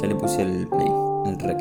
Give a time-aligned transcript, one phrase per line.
[0.00, 0.88] Ya le puse el play,
[1.26, 1.58] el rec.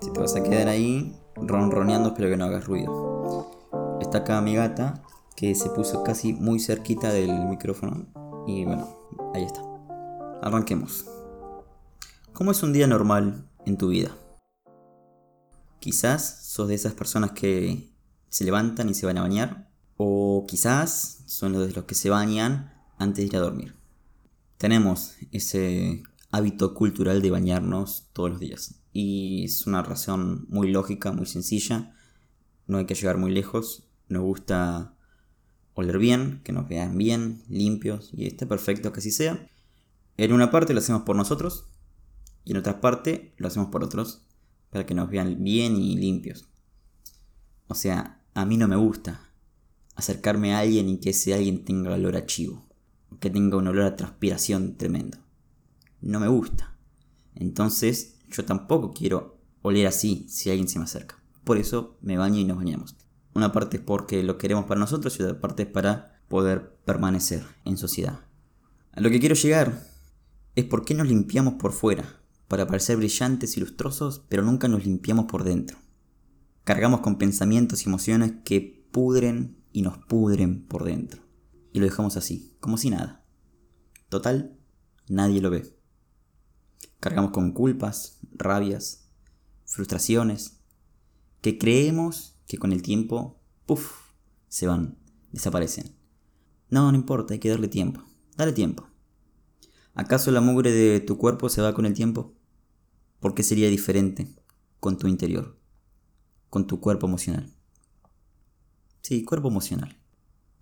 [0.00, 3.98] Si te vas a quedar ahí ronroneando, espero que no hagas ruido.
[4.00, 5.04] Está acá mi gata,
[5.36, 8.06] que se puso casi muy cerquita del micrófono.
[8.48, 8.88] Y bueno,
[9.34, 9.62] ahí está.
[10.42, 11.06] Arranquemos.
[12.32, 14.10] ¿Cómo es un día normal en tu vida?
[15.78, 17.94] Quizás sos de esas personas que
[18.30, 19.68] se levantan y se van a bañar.
[19.96, 23.76] O quizás son de los que se bañan antes de ir a dormir.
[24.58, 26.02] Tenemos ese
[26.34, 28.80] hábito cultural de bañarnos todos los días.
[28.92, 31.94] Y es una razón muy lógica, muy sencilla.
[32.66, 33.84] No hay que llegar muy lejos.
[34.08, 34.96] Nos gusta
[35.74, 39.48] oler bien, que nos vean bien, limpios, y está perfecto que así sea.
[40.16, 41.66] En una parte lo hacemos por nosotros,
[42.44, 44.22] y en otra parte lo hacemos por otros,
[44.70, 46.48] para que nos vean bien y limpios.
[47.68, 49.30] O sea, a mí no me gusta
[49.96, 52.64] acercarme a alguien y que ese alguien tenga olor a chivo,
[53.20, 55.23] que tenga un olor a transpiración tremendo
[56.04, 56.76] no me gusta.
[57.34, 61.22] Entonces yo tampoco quiero oler así si alguien se me acerca.
[61.44, 62.96] Por eso me baño y nos bañamos.
[63.34, 67.44] Una parte es porque lo queremos para nosotros y otra parte es para poder permanecer
[67.64, 68.20] en sociedad.
[68.92, 69.86] A lo que quiero llegar
[70.54, 74.84] es por qué nos limpiamos por fuera, para parecer brillantes y lustrosos, pero nunca nos
[74.84, 75.78] limpiamos por dentro.
[76.62, 81.22] Cargamos con pensamientos y emociones que pudren y nos pudren por dentro.
[81.72, 83.26] Y lo dejamos así, como si nada.
[84.08, 84.56] Total,
[85.08, 85.76] nadie lo ve.
[87.00, 89.08] Cargamos con culpas, rabias,
[89.64, 90.60] frustraciones,
[91.40, 94.12] que creemos que con el tiempo, puff,
[94.48, 94.98] se van,
[95.32, 95.96] desaparecen.
[96.70, 98.02] No, no importa, hay que darle tiempo.
[98.36, 98.88] Dale tiempo.
[99.94, 102.34] ¿Acaso la mugre de tu cuerpo se va con el tiempo?
[103.20, 104.34] ¿Por qué sería diferente
[104.80, 105.58] con tu interior?
[106.50, 107.54] Con tu cuerpo emocional.
[109.02, 110.00] Sí, cuerpo emocional.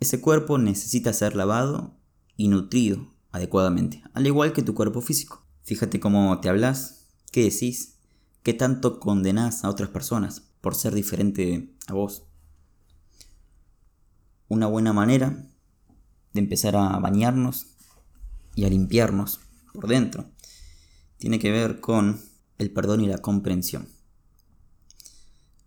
[0.00, 1.96] Ese cuerpo necesita ser lavado
[2.36, 5.46] y nutrido adecuadamente, al igual que tu cuerpo físico.
[5.72, 7.94] Fíjate cómo te hablas, qué decís,
[8.42, 12.24] qué tanto condenás a otras personas por ser diferente a vos.
[14.48, 15.48] Una buena manera
[16.34, 17.68] de empezar a bañarnos
[18.54, 19.40] y a limpiarnos
[19.72, 20.26] por dentro
[21.16, 22.20] tiene que ver con
[22.58, 23.88] el perdón y la comprensión.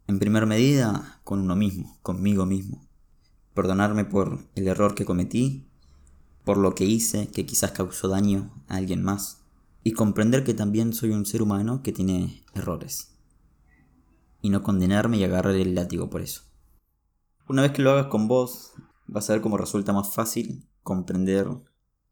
[0.06, 2.86] En primer medida, con uno mismo, conmigo mismo.
[3.56, 5.66] Perdonarme por el error que cometí,
[6.44, 9.42] por lo que hice que quizás causó daño a alguien más
[9.88, 13.20] y comprender que también soy un ser humano que tiene errores.
[14.42, 16.42] Y no condenarme y agarrar el látigo por eso.
[17.48, 18.74] Una vez que lo hagas con vos,
[19.06, 21.48] vas a ver cómo resulta más fácil comprender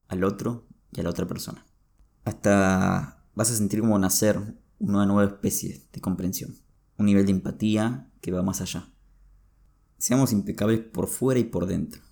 [0.08, 1.66] al otro y a la otra persona.
[2.26, 4.40] Hasta vas a sentir como nacer
[4.78, 6.56] una nueva especie de comprensión.
[7.00, 8.94] Un nivel de empatía que va más allá.
[9.98, 12.04] Seamos impecables por fuera y por dentro.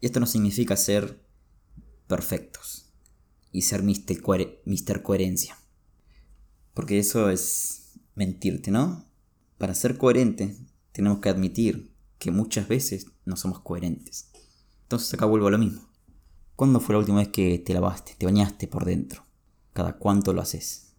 [0.00, 1.26] Y esto no significa ser
[2.06, 2.83] perfectos
[3.54, 5.02] y ser Mr.
[5.02, 5.56] Coherencia.
[6.74, 9.06] Porque eso es mentirte, ¿no?
[9.58, 10.56] Para ser coherente
[10.90, 14.32] tenemos que admitir que muchas veces no somos coherentes.
[14.82, 15.88] Entonces acá vuelvo a lo mismo.
[16.56, 19.24] ¿Cuándo fue la última vez que te lavaste, te bañaste por dentro?
[19.72, 20.96] ¿Cada cuánto lo haces?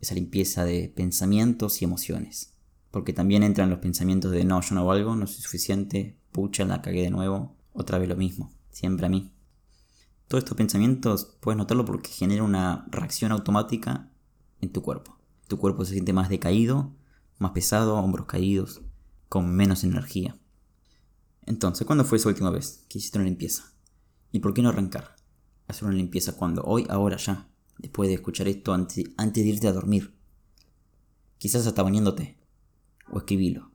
[0.00, 2.54] Esa limpieza de pensamientos y emociones.
[2.90, 6.80] Porque también entran los pensamientos de no, yo no valgo, no soy suficiente, pucha, la
[6.80, 9.30] cagué de nuevo, otra vez lo mismo, siempre a mí.
[10.30, 14.12] Todos estos pensamientos puedes notarlo porque genera una reacción automática
[14.60, 15.18] en tu cuerpo.
[15.48, 16.92] Tu cuerpo se siente más decaído,
[17.38, 18.80] más pesado, hombros caídos,
[19.28, 20.38] con menos energía.
[21.46, 23.72] Entonces, ¿cuándo fue esa última vez que hiciste una limpieza?
[24.30, 25.16] ¿Y por qué no arrancar?
[25.66, 27.48] Hacer una limpieza cuando, hoy, ahora, ya,
[27.78, 30.14] después de escuchar esto antes, antes de irte a dormir.
[31.38, 32.38] Quizás hasta bañándote.
[33.10, 33.72] O escribilo.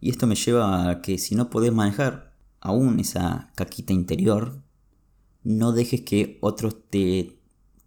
[0.00, 4.62] Y esto me lleva a que si no podés manejar aún esa caquita interior,
[5.44, 7.38] no dejes que otros te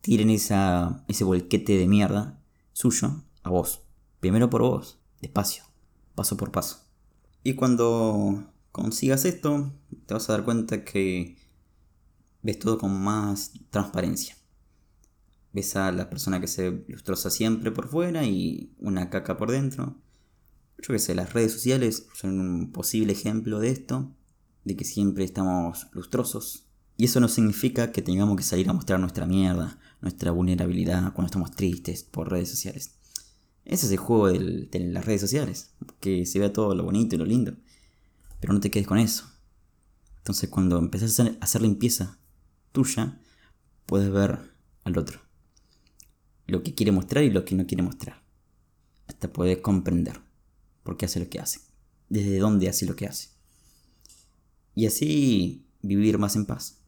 [0.01, 2.41] tiren esa, ese volquete de mierda
[2.73, 3.81] suyo a vos.
[4.19, 5.63] Primero por vos, despacio,
[6.13, 6.85] paso por paso.
[7.43, 9.71] Y cuando consigas esto,
[10.05, 11.37] te vas a dar cuenta que
[12.41, 14.35] ves todo con más transparencia.
[15.53, 19.95] Ves a la persona que se lustrosa siempre por fuera y una caca por dentro.
[20.79, 24.11] Yo qué sé, las redes sociales son un posible ejemplo de esto,
[24.65, 26.65] de que siempre estamos lustrosos,
[26.97, 31.27] y eso no significa que tengamos que salir a mostrar nuestra mierda, nuestra vulnerabilidad cuando
[31.27, 32.95] estamos tristes por redes sociales.
[33.65, 37.17] Ese es el juego de las redes sociales, que se vea todo lo bonito y
[37.17, 37.55] lo lindo.
[38.39, 39.25] Pero no te quedes con eso.
[40.17, 42.17] Entonces cuando empezás a hacer limpieza
[42.71, 43.19] tuya,
[43.85, 44.53] puedes ver
[44.83, 45.19] al otro.
[46.47, 48.23] Lo que quiere mostrar y lo que no quiere mostrar.
[49.07, 50.21] Hasta puedes comprender
[50.83, 51.59] por qué hace lo que hace.
[52.07, 53.29] Desde dónde hace lo que hace.
[54.75, 56.84] Y así vivir más en paz.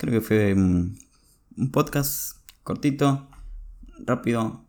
[0.00, 0.98] Creo que fue un,
[1.72, 3.28] podcast cortito,
[3.98, 4.64] rápido.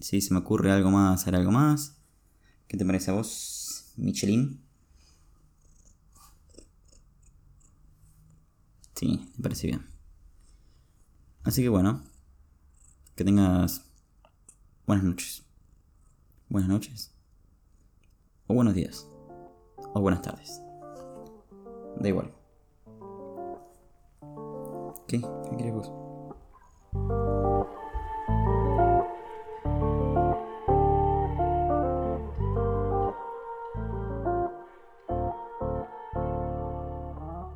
[0.00, 1.98] Si se me ocurre algo más, hacer algo más.
[2.66, 4.64] ¿Qué te parece a vos, Michelin?
[8.94, 9.86] Sí, me parece bien.
[11.42, 12.02] Así que bueno,
[13.14, 13.84] que tengas
[14.86, 15.44] buenas noches.
[16.48, 17.14] Buenas noches.
[18.46, 19.06] O buenos días.
[19.92, 20.62] O buenas tardes.
[22.00, 22.45] Da igual.
[25.08, 25.20] ¿Qué?
[25.56, 25.92] ¿Qué vos?